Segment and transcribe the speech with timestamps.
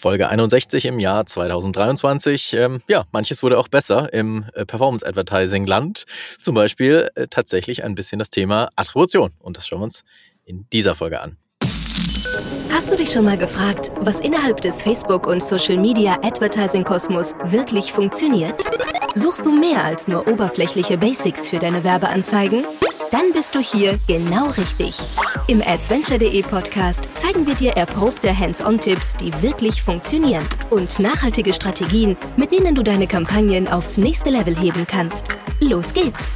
[0.00, 2.54] Folge 61 im Jahr 2023.
[2.54, 6.06] Ähm, ja, manches wurde auch besser im äh, Performance Advertising Land.
[6.40, 9.32] Zum Beispiel äh, tatsächlich ein bisschen das Thema Attribution.
[9.38, 10.04] Und das schauen wir uns
[10.44, 11.36] in dieser Folge an.
[12.72, 18.54] Hast du dich schon mal gefragt, was innerhalb des Facebook- und Social-Media Advertising-Kosmos wirklich funktioniert?
[19.14, 22.64] Suchst du mehr als nur oberflächliche Basics für deine Werbeanzeigen?
[23.10, 24.96] Dann bist du hier genau richtig.
[25.48, 32.52] Im Adventure.de Podcast zeigen wir dir erprobte Hands-on-Tipps, die wirklich funktionieren und nachhaltige Strategien, mit
[32.52, 35.26] denen du deine Kampagnen aufs nächste Level heben kannst.
[35.58, 36.30] Los geht's!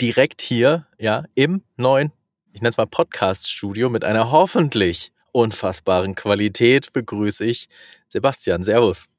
[0.00, 2.12] Direkt hier, ja, im neuen,
[2.54, 7.68] ich nenne es mal Podcast-Studio mit einer hoffentlich unfassbaren Qualität begrüße ich
[8.08, 8.64] Sebastian.
[8.64, 9.10] Servus.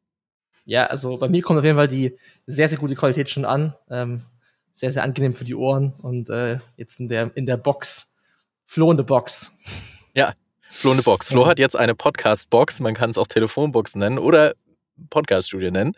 [0.66, 2.18] Ja, also bei mir kommt auf jeden Fall die
[2.48, 3.76] sehr, sehr gute Qualität schon an.
[3.92, 4.24] Ähm,
[4.78, 8.14] sehr, sehr angenehm für die Ohren und äh, jetzt in der, in der Box.
[8.68, 9.52] Flo in the Box.
[10.14, 10.34] Ja,
[10.70, 11.30] Flo in the Box.
[11.30, 11.48] Flo ja.
[11.48, 14.54] hat jetzt eine Podcast-Box, man kann es auch Telefonbox nennen oder
[15.10, 15.96] Podcast-Studio nennen,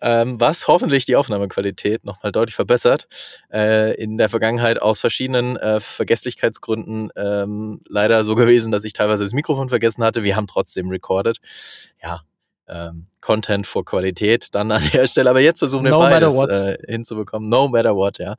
[0.00, 3.06] ähm, was hoffentlich die Aufnahmequalität nochmal deutlich verbessert.
[3.52, 9.24] Äh, in der Vergangenheit aus verschiedenen äh, Vergesslichkeitsgründen ähm, leider so gewesen, dass ich teilweise
[9.24, 10.22] das Mikrofon vergessen hatte.
[10.22, 11.38] Wir haben trotzdem recorded.
[12.02, 12.22] Ja,
[12.66, 15.28] ähm, Content vor Qualität dann an der Stelle.
[15.30, 17.48] Aber jetzt versuchen wir no beides äh, hinzubekommen.
[17.48, 18.36] No matter what, ja.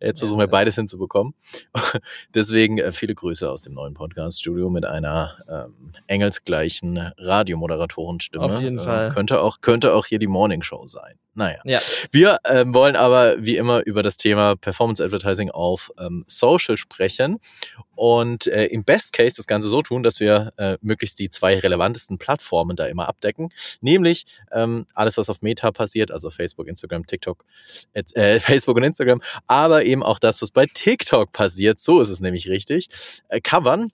[0.00, 0.50] yes, versuchen wir yes.
[0.50, 1.34] beides hinzubekommen.
[2.34, 8.44] Deswegen äh, viele Grüße aus dem neuen Podcast-Studio mit einer ähm, engelsgleichen Radiomoderatorenstimme.
[8.44, 9.08] Auf jeden äh, Fall.
[9.10, 11.18] Könnte auch, könnte auch hier die Morning Show sein.
[11.34, 11.60] Naja.
[11.64, 11.80] Ja.
[12.10, 17.38] Wir ähm, wollen aber wie immer über das Thema Performance Advertising auf ähm, Social sprechen
[17.94, 21.58] und äh, im Best Case das Ganze so tun, dass wir äh, möglichst die zwei
[21.58, 27.06] relevantesten Plattformen da immer abdecken, nämlich ähm, alles, was auf Meta passiert, also Facebook, Instagram,
[27.06, 27.44] TikTok,
[27.92, 32.20] äh, Facebook und Instagram, aber eben auch das, was bei TikTok passiert, so ist es
[32.20, 32.88] nämlich richtig,
[33.28, 33.90] äh, covern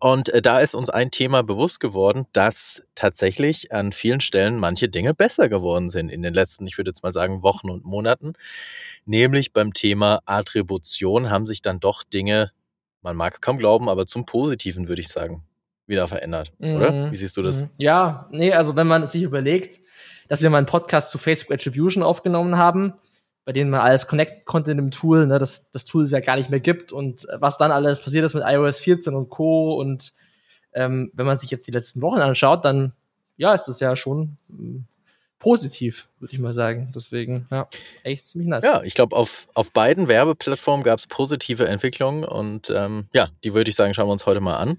[0.00, 4.88] und äh, da ist uns ein Thema bewusst geworden, dass tatsächlich an vielen Stellen manche
[4.88, 8.32] Dinge besser geworden sind in den letzten, ich würde jetzt mal sagen, Wochen und Monaten.
[9.04, 12.52] Nämlich beim Thema Attribution haben sich dann doch Dinge,
[13.02, 15.44] man mag es kaum glauben, aber zum Positiven würde ich sagen,
[15.92, 16.74] wieder verändert, mhm.
[16.74, 17.12] oder?
[17.12, 17.62] Wie siehst du das?
[17.62, 17.70] Mhm.
[17.78, 19.80] Ja, nee, also wenn man sich überlegt,
[20.28, 22.94] dass wir mal einen Podcast zu Facebook Attribution aufgenommen haben,
[23.44, 26.20] bei denen man alles connecten konnte in dem Tool, ne, dass das Tool es ja
[26.20, 29.28] gar nicht mehr gibt und äh, was dann alles passiert ist mit iOS 14 und
[29.30, 29.74] Co.
[29.74, 30.12] Und
[30.72, 32.92] ähm, wenn man sich jetzt die letzten Wochen anschaut, dann
[33.36, 34.84] ja, ist das ja schon ähm,
[35.38, 36.92] positiv, würde ich mal sagen.
[36.94, 37.68] Deswegen, ja,
[38.04, 38.64] echt ziemlich nice.
[38.64, 43.52] Ja, ich glaube, auf, auf beiden Werbeplattformen gab es positive Entwicklungen und ähm, ja, die
[43.52, 44.78] würde ich sagen, schauen wir uns heute mal an.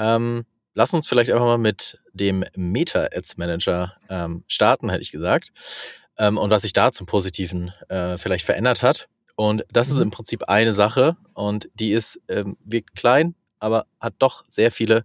[0.00, 5.12] Ähm, lass uns vielleicht einfach mal mit dem Meta Ads Manager ähm, starten, hätte ich
[5.12, 5.52] gesagt
[6.18, 9.08] ähm, und was sich da zum Positiven äh, vielleicht verändert hat.
[9.36, 9.94] Und das mhm.
[9.94, 14.70] ist im Prinzip eine Sache und die ist, ähm, wirkt klein, aber hat doch sehr
[14.70, 15.04] viele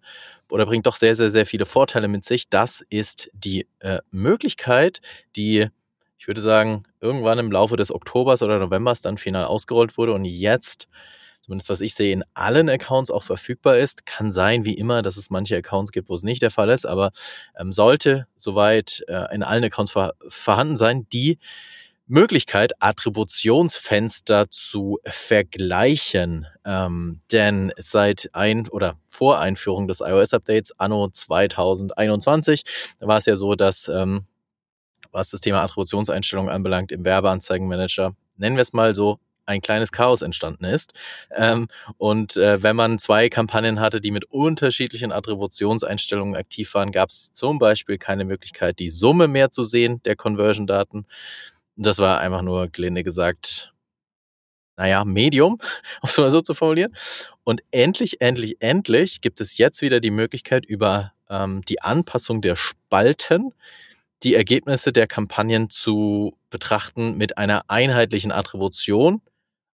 [0.50, 2.50] oder bringt doch sehr, sehr, sehr viele Vorteile mit sich.
[2.50, 5.02] Das ist die äh, Möglichkeit,
[5.36, 5.68] die,
[6.18, 10.26] ich würde sagen, irgendwann im Laufe des Oktobers oder Novembers dann final ausgerollt wurde und
[10.26, 10.88] jetzt
[11.46, 14.08] zumindest was ich sehe, in allen Accounts auch verfügbar ist.
[14.08, 16.88] Kann sein, wie immer, dass es manche Accounts gibt, wo es nicht der Fall ist,
[16.88, 17.12] aber
[17.60, 21.38] ähm, sollte soweit äh, in allen Accounts vor, vorhanden sein, die
[22.08, 26.48] Möglichkeit, Attributionsfenster zu vergleichen.
[26.66, 32.64] Ähm, denn seit ein oder vor Einführung des iOS-Updates anno 2021
[33.00, 34.26] war es ja so, dass ähm,
[35.12, 40.22] was das Thema Attributionseinstellungen anbelangt, im Werbeanzeigenmanager, nennen wir es mal so, ein kleines Chaos
[40.22, 40.94] entstanden ist.
[41.32, 41.68] Ähm,
[41.98, 47.32] und äh, wenn man zwei Kampagnen hatte, die mit unterschiedlichen Attributionseinstellungen aktiv waren, gab es
[47.34, 51.06] zum Beispiel keine Möglichkeit, die Summe mehr zu sehen der Conversion-Daten.
[51.76, 53.74] Das war einfach nur, gelinde gesagt,
[54.78, 55.54] naja, Medium,
[56.02, 56.94] um es mal so zu formulieren.
[57.44, 62.56] Und endlich, endlich, endlich gibt es jetzt wieder die Möglichkeit, über ähm, die Anpassung der
[62.56, 63.54] Spalten
[64.24, 69.22] die Ergebnisse der Kampagnen zu betrachten mit einer einheitlichen Attribution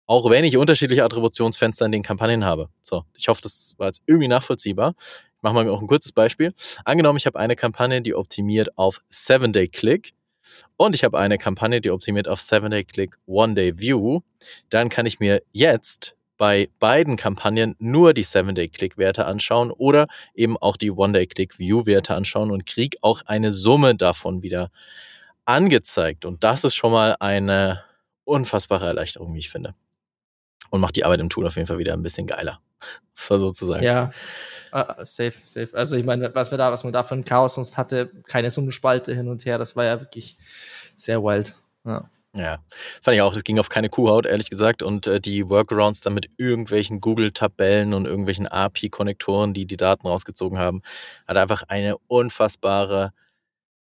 [0.06, 2.68] auch wenn ich unterschiedliche Attributionsfenster in den Kampagnen habe.
[2.84, 4.94] So, ich hoffe, das war jetzt irgendwie nachvollziehbar.
[5.36, 6.54] Ich mache mal auch ein kurzes Beispiel.
[6.84, 10.14] Angenommen, ich habe eine Kampagne, die optimiert auf 7-Day-Click
[10.76, 14.20] und ich habe eine Kampagne, die optimiert auf 7-Day-Click, One-Day-View.
[14.68, 20.76] Dann kann ich mir jetzt bei beiden Kampagnen nur die 7-Day-Click-Werte anschauen oder eben auch
[20.76, 24.70] die One-Day-Click-View-Werte anschauen und kriege auch eine Summe davon wieder
[25.44, 26.24] angezeigt.
[26.24, 27.84] Und das ist schon mal eine
[28.24, 29.74] unfassbare Erleichterung, wie ich finde
[30.72, 32.60] und macht die Arbeit im Tool auf jeden Fall wieder ein bisschen geiler.
[33.14, 33.84] so sozusagen.
[33.84, 34.10] Ja,
[34.74, 35.68] uh, safe, safe.
[35.74, 38.50] Also ich meine, was wir da, was man da für ein Chaos sonst hatte, keine
[38.50, 40.36] so eine Spalte hin und her, das war ja wirklich
[40.96, 41.54] sehr wild.
[41.84, 42.08] Ja.
[42.34, 42.60] Ja,
[43.02, 43.34] fand ich auch.
[43.34, 44.82] Das ging auf keine Kuhhaut, ehrlich gesagt.
[44.82, 50.58] Und äh, die Workarounds dann mit irgendwelchen Google-Tabellen und irgendwelchen API-Konnektoren, die die Daten rausgezogen
[50.58, 50.80] haben,
[51.28, 53.12] hat einfach eine unfassbare,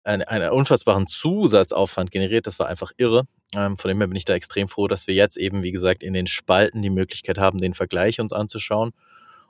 [0.05, 2.47] eine, einen unfassbaren Zusatzaufwand generiert.
[2.47, 3.27] Das war einfach irre.
[3.53, 6.03] Ähm, von dem her bin ich da extrem froh, dass wir jetzt eben, wie gesagt,
[6.03, 8.91] in den Spalten die Möglichkeit haben, den Vergleich uns anzuschauen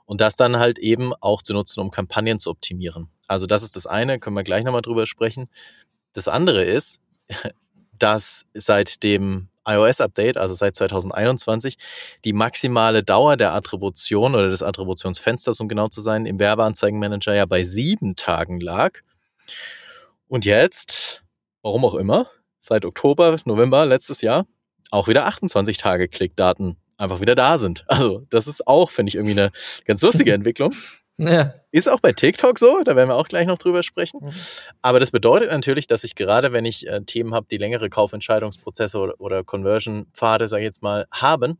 [0.06, 3.08] und das dann halt eben auch zu nutzen, um Kampagnen zu optimieren.
[3.28, 5.48] Also das ist das eine, können wir gleich nochmal drüber sprechen.
[6.12, 7.00] Das andere ist,
[7.98, 11.76] dass seit dem iOS-Update, also seit 2021,
[12.24, 17.46] die maximale Dauer der Attribution oder des Attributionsfensters, um genau zu sein, im Werbeanzeigenmanager ja
[17.46, 19.00] bei sieben Tagen lag.
[20.28, 21.22] Und jetzt,
[21.62, 22.28] warum auch immer,
[22.58, 24.46] seit Oktober, November letztes Jahr,
[24.90, 27.84] auch wieder 28 Tage Klickdaten einfach wieder da sind.
[27.88, 29.50] Also das ist auch, finde ich, irgendwie eine
[29.84, 30.74] ganz lustige Entwicklung.
[31.18, 31.54] Ja.
[31.70, 34.20] Ist auch bei TikTok so, da werden wir auch gleich noch drüber sprechen.
[34.22, 34.32] Mhm.
[34.82, 38.98] Aber das bedeutet natürlich, dass ich gerade, wenn ich äh, Themen habe, die längere Kaufentscheidungsprozesse
[38.98, 41.58] oder, oder Conversion-Pfade, sage ich jetzt mal, haben,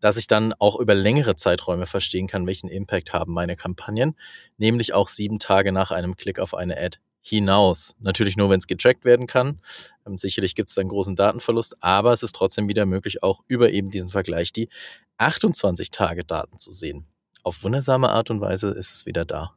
[0.00, 4.16] dass ich dann auch über längere Zeiträume verstehen kann, welchen Impact haben meine Kampagnen,
[4.56, 7.94] nämlich auch sieben Tage nach einem Klick auf eine Ad hinaus.
[8.00, 9.60] Natürlich nur, wenn es getrackt werden kann.
[10.06, 13.70] Ähm, sicherlich gibt es dann großen Datenverlust, aber es ist trotzdem wieder möglich, auch über
[13.70, 14.68] eben diesen Vergleich die
[15.16, 17.06] 28 Tage Daten zu sehen
[17.42, 19.52] auf wundersame Art und Weise ist es wieder da.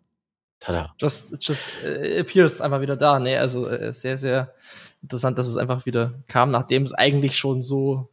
[0.59, 0.93] Tada.
[0.99, 3.19] Just, just uh, appears einfach wieder da.
[3.19, 4.53] Nee, also äh, sehr, sehr
[5.01, 8.09] interessant, dass es einfach wieder kam, nachdem es eigentlich schon so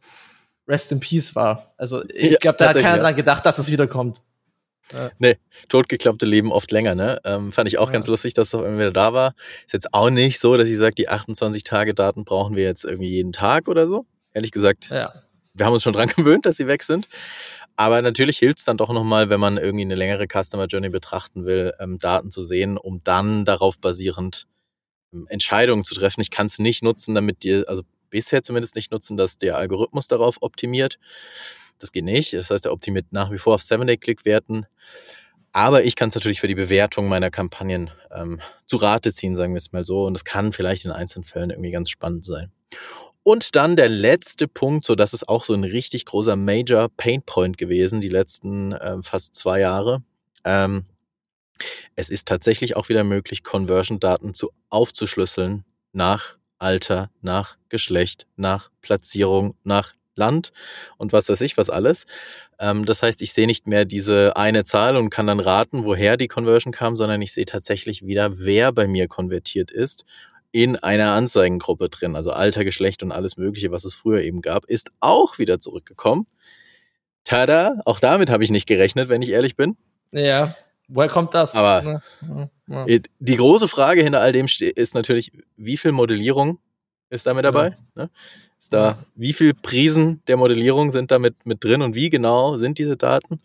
[0.67, 1.73] Rest in Peace war.
[1.77, 3.01] Also ich ja, glaube, da hat keiner ja.
[3.01, 4.23] dran gedacht, dass es wiederkommt.
[4.91, 5.11] Ja.
[5.17, 5.37] Nee,
[5.69, 7.19] totgeklappte leben oft länger, ne?
[7.23, 7.93] Ähm, fand ich auch ja.
[7.93, 9.35] ganz lustig, dass es auch immer wieder da war.
[9.65, 12.83] Ist jetzt auch nicht so, dass ich sage, die 28 Tage Daten brauchen wir jetzt
[12.83, 14.05] irgendwie jeden Tag oder so.
[14.33, 15.13] Ehrlich gesagt, ja.
[15.53, 17.07] wir haben uns schon dran gewöhnt, dass sie weg sind.
[17.75, 21.45] Aber natürlich hilft es dann doch nochmal, wenn man irgendwie eine längere Customer Journey betrachten
[21.45, 24.47] will, ähm, Daten zu sehen, um dann darauf basierend
[25.11, 26.21] ähm, Entscheidungen zu treffen.
[26.21, 30.07] Ich kann es nicht nutzen, damit dir, also bisher zumindest nicht nutzen, dass der Algorithmus
[30.07, 30.99] darauf optimiert.
[31.83, 32.31] Das geht nicht.
[32.31, 34.67] Das heißt, er optimiert nach wie vor auf 7-Day-Click-Werten.
[35.51, 39.53] Aber ich kann es natürlich für die Bewertung meiner Kampagnen ähm, zu Rate ziehen, sagen
[39.53, 40.05] wir es mal so.
[40.05, 42.53] Und das kann vielleicht in einzelnen Fällen irgendwie ganz spannend sein.
[43.23, 47.57] Und dann der letzte Punkt, so das ist auch so ein richtig großer Major Painpoint
[47.57, 50.03] gewesen, die letzten äh, fast zwei Jahre.
[50.45, 50.85] Ähm,
[51.97, 59.57] es ist tatsächlich auch wieder möglich, Conversion-Daten zu aufzuschlüsseln nach Alter, nach Geschlecht, nach Platzierung,
[59.65, 60.51] nach Land
[60.97, 62.05] und was weiß ich, was alles.
[62.59, 66.17] Ähm, das heißt, ich sehe nicht mehr diese eine Zahl und kann dann raten, woher
[66.17, 70.05] die Conversion kam, sondern ich sehe tatsächlich wieder, wer bei mir konvertiert ist
[70.53, 72.15] in einer Anzeigengruppe drin.
[72.15, 76.27] Also Alter, Geschlecht und alles Mögliche, was es früher eben gab, ist auch wieder zurückgekommen.
[77.23, 79.77] Tada, auch damit habe ich nicht gerechnet, wenn ich ehrlich bin.
[80.11, 80.55] Ja,
[80.87, 81.55] woher kommt das?
[81.55, 82.01] Aber
[82.67, 82.99] ja, ja.
[83.19, 86.59] die große Frage hinter all dem ist natürlich, wie viel Modellierung
[87.09, 87.69] ist da mit dabei?
[87.95, 88.03] Ja.
[88.03, 88.09] Ne?
[88.63, 92.55] Ist da, wie viel Prisen der Modellierung sind da mit, mit drin und wie genau
[92.55, 93.41] sind diese Daten?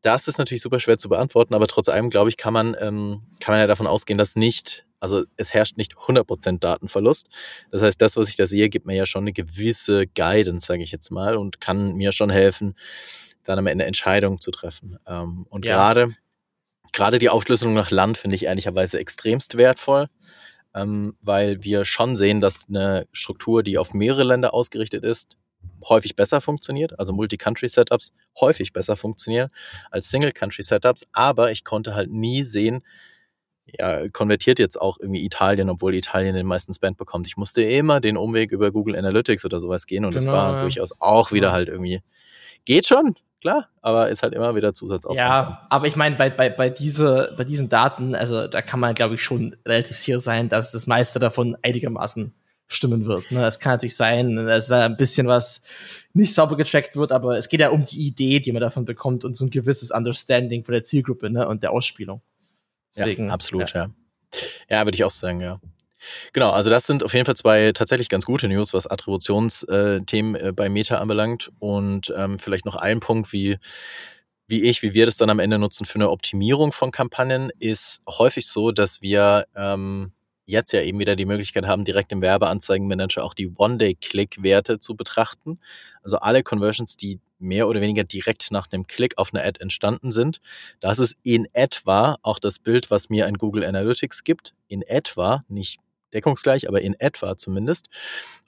[0.00, 3.20] Das ist natürlich super schwer zu beantworten, aber trotz allem, glaube ich, kann man, ähm,
[3.38, 7.28] kann man ja davon ausgehen, dass nicht also es herrscht nicht 100% Datenverlust.
[7.70, 10.82] Das heißt, das, was ich da sehe, gibt mir ja schon eine gewisse Guidance, sage
[10.82, 12.74] ich jetzt mal, und kann mir schon helfen,
[13.44, 14.98] dann am Ende Entscheidungen zu treffen.
[15.06, 15.74] Ähm, und ja.
[15.74, 16.16] gerade
[16.92, 20.08] gerade die Aufschlüsselung nach Land finde ich ehrlicherweise extremst wertvoll,
[20.76, 25.38] ähm, weil wir schon sehen, dass eine Struktur, die auf mehrere Länder ausgerichtet ist,
[25.88, 29.50] häufig besser funktioniert, also Multi-Country-Setups häufig besser funktionieren
[29.90, 32.82] als Single-Country-Setups, aber ich konnte halt nie sehen,
[33.66, 37.26] ja, konvertiert jetzt auch irgendwie Italien, obwohl Italien den meisten Spend bekommt.
[37.26, 40.52] Ich musste immer den Umweg über Google Analytics oder sowas gehen und genau, das war
[40.56, 40.60] ja.
[40.60, 42.02] durchaus auch wieder halt irgendwie,
[42.64, 45.18] geht schon, klar, aber ist halt immer wieder Zusatzaufwand.
[45.18, 48.94] Ja, aber ich meine, bei, bei, bei, diese, bei diesen Daten, also da kann man,
[48.94, 52.32] glaube ich, schon relativ sicher sein, dass das meiste davon einigermaßen
[52.68, 53.30] stimmen wird.
[53.30, 53.46] Ne?
[53.46, 55.62] Es kann natürlich sein, dass da ein bisschen was
[56.12, 59.24] nicht sauber getrackt wird, aber es geht ja um die Idee, die man davon bekommt
[59.24, 61.48] und so ein gewisses Understanding von der Zielgruppe ne?
[61.48, 62.22] und der Ausspielung.
[62.94, 63.84] Deswegen, ja, absolut, ja.
[63.84, 63.90] ja.
[64.68, 65.60] Ja, würde ich auch sagen, ja.
[66.32, 70.52] Genau, also das sind auf jeden Fall zwei tatsächlich ganz gute News, was Attributionsthemen äh,
[70.52, 71.50] bei Meta anbelangt.
[71.58, 73.58] Und ähm, vielleicht noch ein Punkt, wie,
[74.46, 78.00] wie ich, wie wir das dann am Ende nutzen für eine Optimierung von Kampagnen, ist
[78.08, 80.12] häufig so, dass wir ähm,
[80.46, 85.58] jetzt ja eben wieder die Möglichkeit haben, direkt im Werbeanzeigenmanager auch die One-Day-Click-Werte zu betrachten.
[86.02, 90.12] Also alle Conversions, die mehr oder weniger direkt nach dem Klick auf eine Ad entstanden
[90.12, 90.40] sind.
[90.80, 94.54] Das ist in etwa auch das Bild, was mir ein Google Analytics gibt.
[94.68, 95.80] In etwa, nicht
[96.16, 97.86] deckungsgleich, aber in etwa zumindest.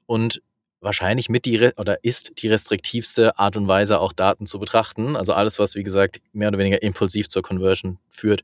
[0.07, 0.43] Und
[0.81, 5.17] wahrscheinlich mit die oder ist die restriktivste Art und Weise auch Daten zu betrachten.
[5.17, 8.43] Also alles, was wie gesagt mehr oder weniger impulsiv zur Conversion führt.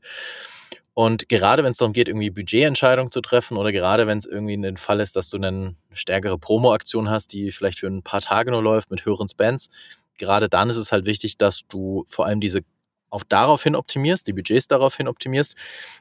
[0.93, 4.53] Und gerade wenn es darum geht, irgendwie Budgetentscheidungen zu treffen oder gerade wenn es irgendwie
[4.53, 8.21] in den Fall ist, dass du eine stärkere Promo-Aktion hast, die vielleicht für ein paar
[8.21, 9.69] Tage nur läuft mit höheren Spends,
[10.17, 12.61] gerade dann ist es halt wichtig, dass du vor allem diese
[13.09, 15.55] auch daraufhin optimierst, die Budgets daraufhin optimierst.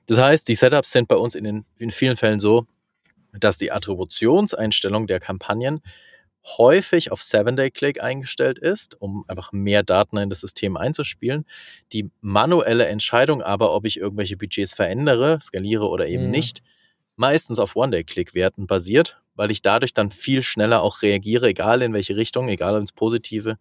[0.07, 2.67] Das heißt, die Setups sind bei uns in, den, in vielen Fällen so,
[3.39, 5.83] dass die Attributionseinstellung der Kampagnen
[6.59, 11.47] häufig auf Seven-Day-Click eingestellt ist, um einfach mehr Daten in das System einzuspielen.
[11.93, 16.31] Die manuelle Entscheidung aber, ob ich irgendwelche Budgets verändere, skaliere oder eben mhm.
[16.31, 16.63] nicht,
[17.17, 22.17] meistens auf One-Day-Click-Werten basiert, weil ich dadurch dann viel schneller auch reagiere, egal in welche
[22.17, 23.57] Richtung, egal ins Positive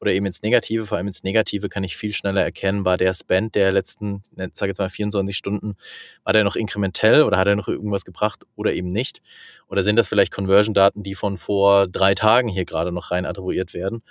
[0.00, 3.12] oder eben ins Negative, vor allem ins Negative kann ich viel schneller erkennen, war der
[3.12, 5.76] Spend der letzten, ne, sag jetzt mal 24 Stunden,
[6.24, 9.20] war der noch inkrementell oder hat er noch irgendwas gebracht oder eben nicht?
[9.68, 13.74] Oder sind das vielleicht Conversion-Daten, die von vor drei Tagen hier gerade noch rein attribuiert
[13.74, 14.02] werden?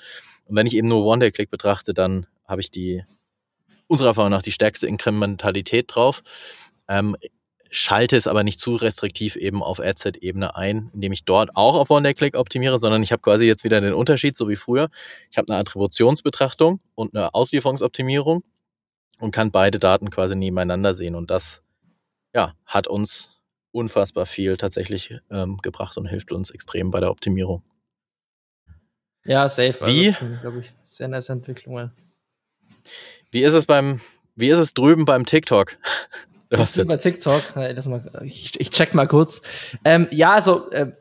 [0.46, 3.04] Und wenn ich eben nur One-Day-Click betrachte, dann habe ich die,
[3.88, 6.22] unserer Erfahrung nach, die stärkste Inkrementalität drauf.
[6.88, 7.16] Ähm,
[7.70, 11.90] schalte es aber nicht zu restriktiv eben auf Adset-Ebene ein, indem ich dort auch auf
[11.90, 14.90] One-Day-Click optimiere, sondern ich habe quasi jetzt wieder den Unterschied, so wie früher.
[15.30, 18.44] Ich habe eine Attributionsbetrachtung und eine Auslieferungsoptimierung
[19.20, 21.16] und kann beide Daten quasi nebeneinander sehen.
[21.16, 21.62] Und das
[22.34, 23.40] ja, hat uns
[23.72, 27.64] unfassbar viel tatsächlich ähm, gebracht und hilft uns extrem bei der Optimierung.
[29.26, 29.82] Ja, safe.
[29.82, 31.92] Also wie, also glaube ich, sehr nice Entwicklungen.
[33.32, 34.02] Wie ist es beim,
[34.36, 35.78] wie ist es drüben beim TikTok?
[36.50, 36.88] Was denn?
[36.88, 37.42] Bei TikTok,
[38.24, 39.42] ich, ich check mal kurz.
[39.86, 40.92] Ähm, ja, also äh,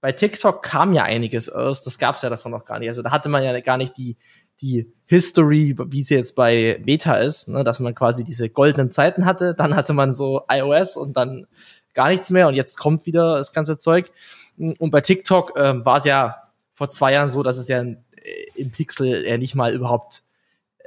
[0.00, 2.88] bei TikTok kam ja einiges aus, das gab's ja davon noch gar nicht.
[2.88, 4.16] Also da hatte man ja gar nicht die,
[4.60, 9.24] die History, wie sie jetzt bei Meta ist, ne, dass man quasi diese goldenen Zeiten
[9.24, 11.46] hatte, dann hatte man so iOS und dann
[11.92, 14.10] gar nichts mehr und jetzt kommt wieder das ganze Zeug.
[14.56, 16.36] Und bei TikTok äh, war es ja
[16.72, 20.22] vor zwei Jahren so, dass es ja in, äh, im Pixel ja nicht mal überhaupt,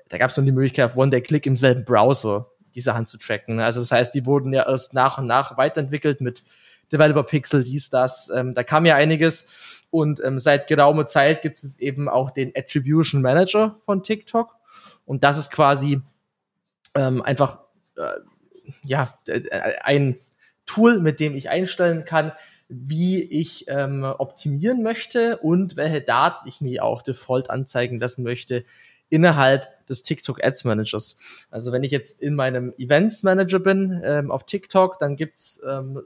[0.10, 3.60] da gab es nur die Möglichkeit auf One-Day-Click im selben Browser die Sachen zu tracken.
[3.60, 6.44] Also das heißt, die wurden ja erst nach und nach weiterentwickelt mit
[6.92, 8.30] Developer Pixel, dies, das.
[8.30, 9.86] Ähm, da kam ja einiges.
[9.90, 14.56] Und ähm, seit geraumer Zeit gibt es eben auch den Attribution Manager von TikTok.
[15.06, 16.02] Und das ist quasi
[16.94, 17.60] ähm, einfach
[17.98, 18.20] äh,
[18.84, 19.18] ja
[19.82, 20.20] ein
[20.68, 22.32] Tool, mit dem ich einstellen kann,
[22.70, 28.66] wie ich ähm, optimieren möchte und welche Daten ich mir auch default anzeigen lassen möchte
[29.10, 31.18] innerhalb des TikTok Ads Managers.
[31.50, 36.02] Also wenn ich jetzt in meinem Events Manager bin ähm, auf TikTok, dann gibt's ähm,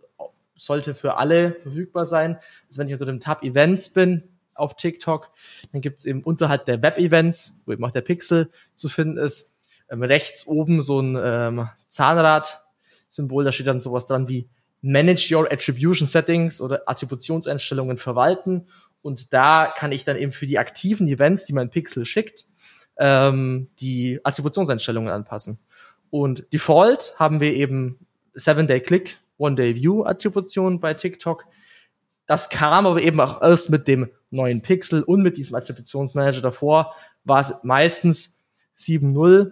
[0.55, 2.37] sollte für alle verfügbar sein.
[2.67, 4.23] Also wenn ich unter dem Tab Events bin
[4.53, 5.29] auf TikTok,
[5.71, 9.55] dann gibt's eben unterhalb der Web Events, wo eben auch der Pixel zu finden ist,
[9.89, 14.49] ähm, rechts oben so ein ähm, Zahnrad-Symbol, da steht dann sowas dran wie
[14.81, 18.67] Manage your Attribution Settings oder Attributionseinstellungen verwalten.
[19.01, 22.45] Und da kann ich dann eben für die aktiven Events, die mein Pixel schickt,
[23.01, 25.57] ähm, die Attributionseinstellungen anpassen.
[26.11, 27.99] Und Default haben wir eben
[28.35, 31.45] Seven-Day-Click, One-Day-View-Attribution bei TikTok.
[32.27, 36.93] Das kam aber eben auch erst mit dem neuen Pixel und mit diesem Attributionsmanager davor
[37.23, 38.39] war es meistens
[38.77, 39.51] 7.0,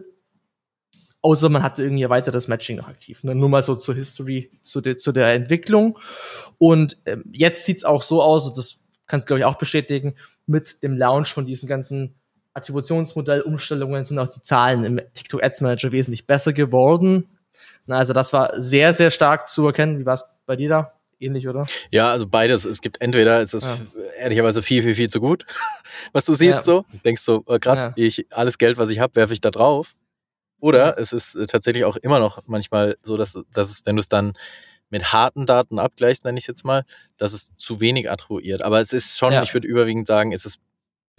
[1.21, 3.23] außer man hatte irgendwie weiteres Matching noch aktiv.
[3.23, 3.33] Ne?
[3.33, 5.97] Nur mal so zur History, zu, de, zu der Entwicklung.
[6.59, 10.15] Und ähm, jetzt sieht's auch so aus, und das kannst du, glaube ich, auch bestätigen,
[10.45, 12.15] mit dem Launch von diesen ganzen
[12.53, 17.29] Attributionsmodellumstellungen sind auch die Zahlen im TikTok Ads Manager wesentlich besser geworden.
[17.85, 19.99] Na, also das war sehr, sehr stark zu erkennen.
[19.99, 20.93] Wie war es bei dir da?
[21.19, 21.65] Ähnlich, oder?
[21.91, 22.63] Ja, also beides.
[22.63, 23.77] Es gibt entweder ist es ja.
[24.19, 25.45] ehrlicherweise viel, viel, viel zu gut,
[26.13, 26.63] was du siehst ja.
[26.63, 26.85] so.
[27.03, 27.93] Denkst du, oh, krass, ja.
[27.95, 29.95] ich, alles Geld, was ich habe, werfe ich da drauf.
[30.61, 34.01] Oder es ist äh, tatsächlich auch immer noch manchmal so, dass, dass es, wenn du
[34.01, 34.33] es dann
[34.89, 36.83] mit harten Daten abgleichst, nenne ich es jetzt mal,
[37.17, 38.61] dass es zu wenig attribuiert.
[38.61, 40.59] Aber es ist schon, ich würde überwiegend sagen, es ist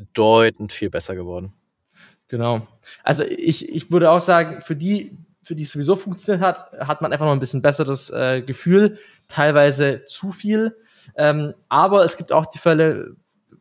[0.01, 1.53] bedeutend viel besser geworden.
[2.29, 2.67] Genau.
[3.03, 7.03] Also ich, ich würde auch sagen, für die, für die es sowieso funktioniert hat, hat
[7.03, 10.77] man einfach noch ein bisschen besseres äh, Gefühl, teilweise zu viel.
[11.17, 13.17] Ähm, aber es gibt auch die Fälle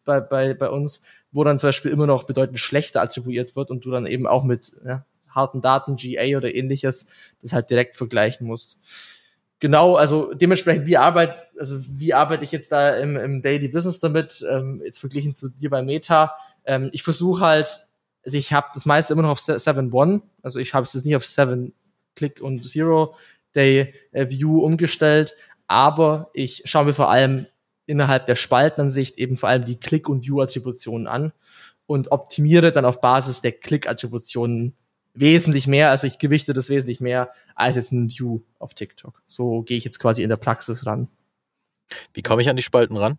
[0.05, 3.85] bei, bei, bei uns, wo dann zum Beispiel immer noch bedeutend schlechter attribuiert wird und
[3.85, 7.07] du dann eben auch mit ja, harten Daten, GA oder ähnliches,
[7.41, 8.81] das halt direkt vergleichen musst.
[9.59, 13.99] Genau, also dementsprechend, wie arbeite, also wie arbeite ich jetzt da im, im Daily Business
[13.99, 16.33] damit, ähm, jetzt verglichen zu dir bei Meta.
[16.63, 17.85] Ähm, ich versuche halt,
[18.23, 21.15] also ich habe das meiste immer noch auf 7.1, also ich habe es jetzt nicht
[21.15, 21.73] auf 7
[22.15, 23.15] Click und Zero
[23.53, 25.35] Day äh, View umgestellt,
[25.67, 27.45] aber ich schaue mir vor allem
[27.85, 31.33] innerhalb der Spaltenansicht eben vor allem die Click- und View-Attributionen an
[31.85, 34.75] und optimiere dann auf Basis der Click-Attributionen
[35.13, 39.21] wesentlich mehr, also ich gewichte das wesentlich mehr als jetzt ein View auf TikTok.
[39.27, 41.07] So gehe ich jetzt quasi in der Praxis ran.
[42.13, 43.17] Wie komme ich an die Spalten ran?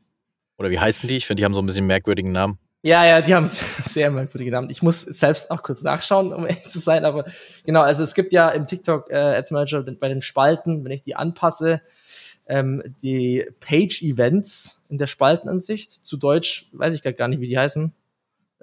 [0.56, 1.16] Oder wie heißen die?
[1.16, 2.59] Ich finde, die haben so ein bisschen merkwürdigen Namen.
[2.82, 4.70] Ja, ja, die haben sehr merkwürdige Namen.
[4.70, 7.26] Ich muss selbst auch kurz nachschauen, um ehrlich zu sein, aber
[7.64, 11.02] genau, also es gibt ja im TikTok äh, Ads Manager bei den Spalten, wenn ich
[11.02, 11.82] die anpasse,
[12.47, 15.90] ähm, die Page-Events in der Spaltenansicht.
[16.04, 17.92] Zu Deutsch weiß ich gar nicht, wie die heißen.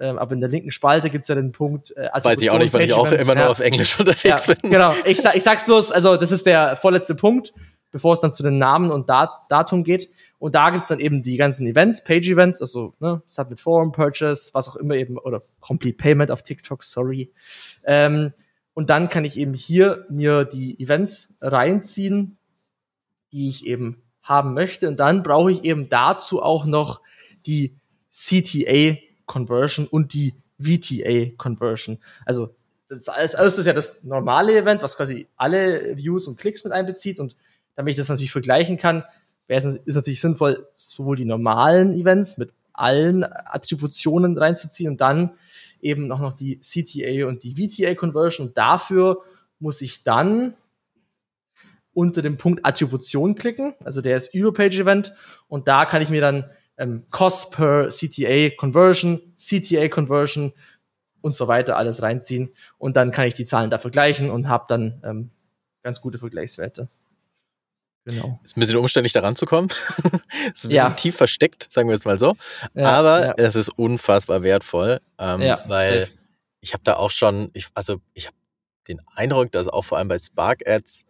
[0.00, 2.72] Ähm, aber in der linken Spalte gibt's ja den Punkt äh, Weiß ich auch nicht,
[2.72, 3.42] weil ich auch immer ja.
[3.42, 4.70] nur auf Englisch unterwegs ja, bin.
[4.70, 7.52] Genau, ich, ich sag's bloß, also das ist der vorletzte Punkt,
[7.90, 10.08] bevor es dann zu den Namen und Dat Datum geht.
[10.38, 14.68] Und da gibt's dann eben die ganzen Events, Page-Events, also ne, Submit Form, Purchase, was
[14.68, 17.32] auch immer eben, oder Complete Payment auf TikTok, sorry.
[17.84, 18.32] Ähm,
[18.74, 22.38] und dann kann ich eben hier mir die Events reinziehen,
[23.32, 24.86] die ich eben haben möchte.
[24.86, 27.00] Und dann brauche ich eben dazu auch noch
[27.46, 27.76] die
[28.10, 28.98] CTA
[29.28, 31.98] Conversion und die VTA Conversion.
[32.26, 32.56] Also
[32.88, 36.38] das ist alles, alles das ist ja das normale Event, was quasi alle Views und
[36.38, 37.20] Klicks mit einbezieht.
[37.20, 37.36] Und
[37.76, 39.04] damit ich das natürlich vergleichen kann,
[39.46, 45.32] wäre es ist natürlich sinnvoll, sowohl die normalen Events mit allen Attributionen reinzuziehen und dann
[45.80, 48.48] eben noch, noch die CTA und die VTA Conversion.
[48.48, 49.22] Und dafür
[49.60, 50.54] muss ich dann
[51.92, 53.74] unter dem Punkt Attribution klicken.
[53.84, 55.12] Also der ist über Page Event.
[55.48, 56.44] Und da kann ich mir dann
[56.78, 60.52] ähm, Cost per CTA Conversion, CTA Conversion
[61.20, 62.54] und so weiter alles reinziehen.
[62.78, 65.30] Und dann kann ich die Zahlen da vergleichen und habe dann ähm,
[65.82, 66.88] ganz gute Vergleichswerte.
[68.04, 68.40] Genau.
[68.42, 69.68] Ist ein bisschen umständlich daran zu kommen.
[69.98, 70.90] ist ein bisschen ja.
[70.90, 72.36] tief versteckt, sagen wir es mal so.
[72.72, 73.34] Ja, Aber ja.
[73.36, 76.12] es ist unfassbar wertvoll, ähm, weil safe.
[76.60, 78.36] ich habe da auch schon, ich, also ich habe
[78.88, 81.04] den Eindruck, dass auch vor allem bei Spark Ads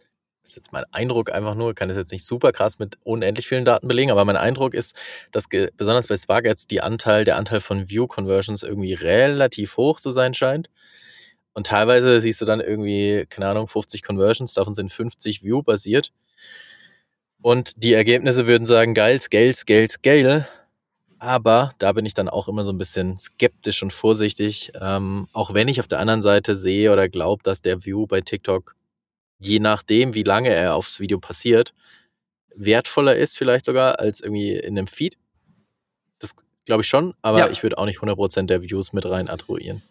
[0.48, 3.64] ist jetzt mein Eindruck einfach nur, kann das jetzt nicht super krass mit unendlich vielen
[3.64, 4.96] Daten belegen, aber mein Eindruck ist,
[5.30, 10.00] dass besonders bei Spark Ads die Anteil, der Anteil von View Conversions irgendwie relativ hoch
[10.00, 10.68] zu sein scheint.
[11.52, 16.12] Und teilweise siehst du dann irgendwie, keine Ahnung, 50 Conversions, davon sind 50 View basiert.
[17.40, 20.48] Und die Ergebnisse würden sagen, geil, scale, scale, scale.
[21.18, 24.72] Aber da bin ich dann auch immer so ein bisschen skeptisch und vorsichtig.
[24.80, 28.20] Ähm, auch wenn ich auf der anderen Seite sehe oder glaube, dass der View bei
[28.20, 28.76] TikTok
[29.38, 31.72] je nachdem, wie lange er aufs Video passiert,
[32.54, 35.16] wertvoller ist vielleicht sogar als irgendwie in einem Feed.
[36.18, 37.48] Das glaube ich schon, aber ja.
[37.48, 39.82] ich würde auch nicht 100% der Views mit rein attribuieren.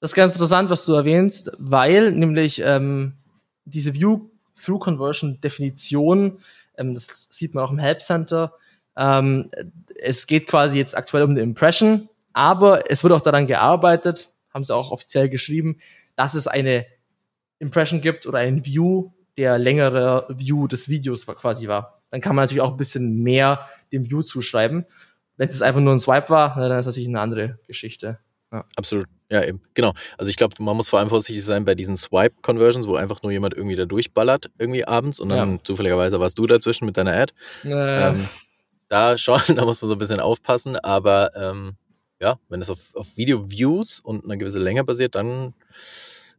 [0.00, 3.16] Das ist ganz interessant, was du erwähnst, weil nämlich ähm,
[3.64, 6.38] diese View-Through-Conversion-Definition,
[6.78, 8.54] ähm, das sieht man auch im Help Center,
[8.96, 9.50] ähm,
[10.00, 14.64] es geht quasi jetzt aktuell um eine Impression, aber es wird auch daran gearbeitet, haben
[14.64, 15.78] sie auch offiziell geschrieben,
[16.16, 16.86] dass es eine
[17.60, 22.02] Impression gibt oder ein View, der längere View des Videos quasi war.
[22.10, 24.86] Dann kann man natürlich auch ein bisschen mehr dem View zuschreiben.
[25.36, 28.18] Wenn es einfach nur ein Swipe war, dann ist natürlich eine andere Geschichte.
[28.52, 28.64] Ja.
[28.76, 29.06] Absolut.
[29.30, 29.62] Ja, eben.
[29.74, 29.92] Genau.
[30.18, 33.30] Also ich glaube, man muss vor allem vorsichtig sein bei diesen Swipe-Conversions, wo einfach nur
[33.30, 35.58] jemand irgendwie da durchballert, irgendwie abends und dann ja.
[35.62, 37.32] zufälligerweise warst du dazwischen mit deiner Ad.
[37.64, 38.08] Äh.
[38.08, 38.28] Ähm,
[38.88, 41.76] da schon, da muss man so ein bisschen aufpassen, aber ähm,
[42.20, 45.54] ja, wenn es auf, auf Video-Views und eine gewisse Länge basiert, dann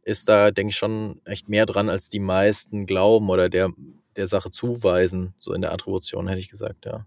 [0.02, 3.70] ist da, denke ich, schon echt mehr dran, als die meisten glauben oder der,
[4.16, 7.06] der Sache zuweisen, so in der Attribution, hätte ich gesagt, ja.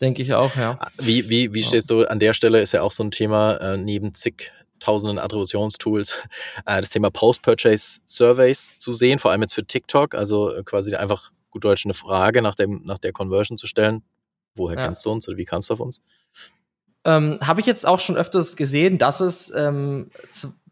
[0.00, 0.76] Denke ich auch, ja.
[0.78, 2.60] Ah, wie, wie, wie stehst du an der Stelle?
[2.60, 6.16] Ist ja auch so ein Thema, äh, neben zig tausenden Attributionstools,
[6.66, 10.94] äh, das Thema Post-Purchase Surveys zu sehen, vor allem jetzt für TikTok, also äh, quasi
[10.94, 14.02] einfach gut Deutsch eine Frage nach, dem, nach der Conversion zu stellen.
[14.54, 14.84] Woher ja.
[14.84, 16.00] kennst du uns oder wie kamst du auf uns?
[17.04, 20.10] Ähm, Habe ich jetzt auch schon öfters gesehen, dass es ähm,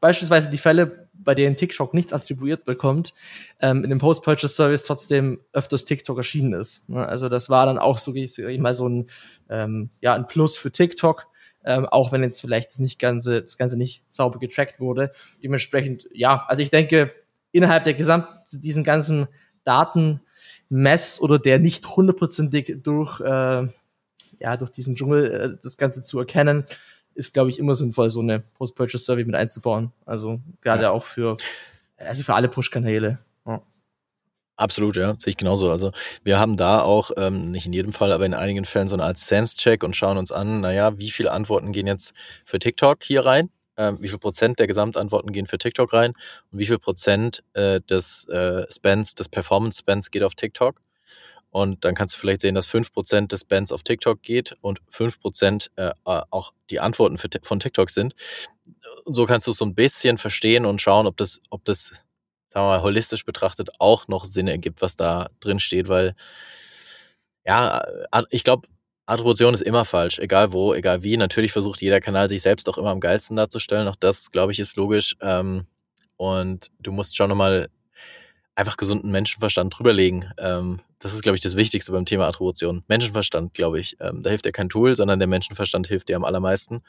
[0.00, 3.14] beispielsweise die Fälle bei denen TikTok nichts attribuiert bekommt,
[3.60, 6.88] ähm, in dem Post-Purchase-Service trotzdem öfters TikTok erschienen ist.
[6.88, 7.06] Ne?
[7.06, 9.06] Also das war dann auch so, ich mal so ein,
[9.48, 11.26] ähm, ja, ein Plus für TikTok,
[11.64, 15.12] ähm, auch wenn jetzt vielleicht das nicht ganze, das Ganze nicht sauber getrackt wurde.
[15.42, 17.12] Dementsprechend, ja, also ich denke,
[17.52, 19.28] innerhalb der Gesamt, diesen ganzen
[19.64, 23.68] Datenmess oder der nicht hundertprozentig durch, äh,
[24.40, 26.66] ja, durch diesen Dschungel äh, das Ganze zu erkennen,
[27.14, 29.92] ist, glaube ich, immer sinnvoll, so eine Post-Purchase-Survey mit einzubauen.
[30.04, 30.90] Also gerade ja.
[30.90, 31.36] auch für,
[31.96, 33.18] also für alle Push-Kanäle.
[33.46, 33.62] Ja.
[34.56, 35.70] Absolut, ja, sehe ich genauso.
[35.70, 38.94] Also wir haben da auch, ähm, nicht in jedem Fall, aber in einigen Fällen so
[38.94, 43.02] eine Art Sense-Check und schauen uns an, naja, wie viele Antworten gehen jetzt für TikTok
[43.02, 43.50] hier rein?
[43.76, 46.12] Ähm, wie viel Prozent der Gesamtantworten gehen für TikTok rein
[46.52, 50.76] und wie viel Prozent äh, des äh, Spends, des Performance-Spends geht auf TikTok?
[51.54, 55.70] Und dann kannst du vielleicht sehen, dass 5% des Bands auf TikTok geht und 5%
[55.76, 58.16] äh, auch die Antworten für, von TikTok sind.
[59.04, 61.90] Und so kannst du es so ein bisschen verstehen und schauen, ob das, ob das,
[62.48, 66.16] sagen wir mal, holistisch betrachtet auch noch Sinn ergibt, was da drin steht, weil
[67.46, 67.84] ja,
[68.30, 68.66] ich glaube,
[69.06, 71.16] Attribution ist immer falsch, egal wo, egal wie.
[71.16, 73.86] Natürlich versucht jeder Kanal sich selbst auch immer am geilsten darzustellen.
[73.86, 75.14] Auch das, glaube ich, ist logisch.
[75.20, 75.68] Ähm,
[76.16, 77.68] und du musst schon nochmal
[78.56, 80.32] einfach gesunden Menschenverstand drüberlegen.
[80.38, 82.84] Ähm, das ist, glaube ich, das Wichtigste beim Thema Attribution.
[82.88, 83.96] Menschenverstand, glaube ich.
[84.00, 86.82] Ähm, da hilft dir kein Tool, sondern der Menschenverstand hilft dir am allermeisten.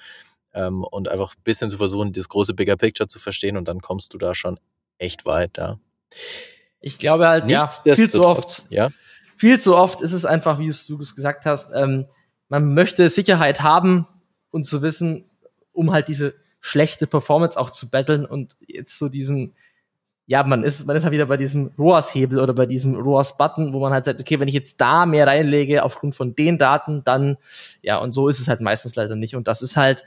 [0.55, 3.81] ähm, und einfach ein bisschen zu versuchen, das große Bigger Picture zu verstehen und dann
[3.81, 4.59] kommst du da schon
[4.97, 5.77] echt weit, ja.
[6.79, 8.89] Ich glaube halt, ja, viel zu oft, ja.
[9.35, 12.05] viel zu oft ist es einfach, wie du es gesagt hast, ähm,
[12.47, 14.07] man möchte Sicherheit haben
[14.49, 15.29] und zu wissen,
[15.73, 19.55] um halt diese schlechte Performance auch zu battlen und jetzt so diesen,
[20.27, 23.79] ja, man ist, man ist halt wieder bei diesem ROAS-Hebel oder bei diesem ROAS-Button, wo
[23.79, 27.37] man halt sagt, okay, wenn ich jetzt da mehr reinlege aufgrund von den Daten, dann,
[27.81, 29.35] ja, und so ist es halt meistens leider nicht.
[29.35, 30.03] Und das ist halt,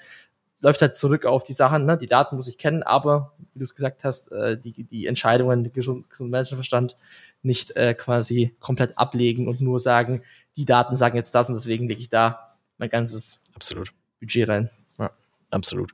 [0.60, 1.96] läuft halt zurück auf die Sachen, ne?
[1.96, 5.72] die Daten muss ich kennen, aber, wie du es gesagt hast, äh, die, die Entscheidungen,
[5.72, 6.96] gesund, gesund Menschenverstand
[7.42, 10.22] nicht äh, quasi komplett ablegen und nur sagen,
[10.56, 13.92] die Daten sagen jetzt das und deswegen lege ich da mein ganzes Absolut.
[14.18, 14.70] Budget rein.
[14.98, 15.12] Ja.
[15.50, 15.92] Absolut.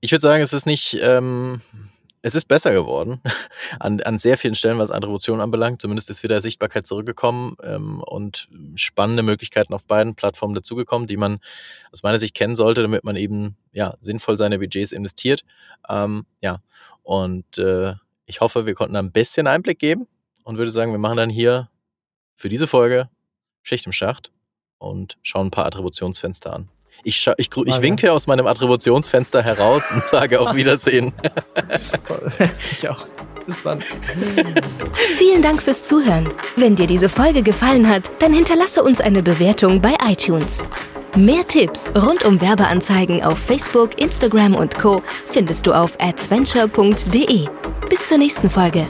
[0.00, 1.60] Ich würde sagen, es ist nicht, ähm,
[2.22, 3.20] es ist besser geworden
[3.80, 5.80] an, an sehr vielen Stellen, was Attribution anbelangt.
[5.80, 11.40] Zumindest ist wieder Sichtbarkeit zurückgekommen ähm, und spannende Möglichkeiten auf beiden Plattformen dazugekommen, die man
[11.92, 15.44] aus meiner Sicht kennen sollte, damit man eben ja sinnvoll seine Budgets investiert.
[15.88, 16.60] Ähm, ja,
[17.02, 17.94] und äh,
[18.26, 20.06] ich hoffe, wir konnten ein bisschen Einblick geben
[20.44, 21.70] und würde sagen, wir machen dann hier
[22.36, 23.08] für diese Folge
[23.62, 24.32] Schicht im Schacht
[24.78, 26.68] und schauen ein paar Attributionsfenster an.
[27.04, 31.12] Ich, ich, ich, ich winke aus meinem Attributionsfenster heraus und sage auf Wiedersehen.
[32.72, 33.06] ich auch.
[33.46, 33.80] Bis dann.
[35.16, 36.28] Vielen Dank fürs Zuhören.
[36.56, 40.66] Wenn dir diese Folge gefallen hat, dann hinterlasse uns eine Bewertung bei iTunes.
[41.16, 45.02] Mehr Tipps rund um Werbeanzeigen auf Facebook, Instagram und Co.
[45.30, 47.48] findest du auf adventure.de.
[47.88, 48.86] Bis zur nächsten Folge.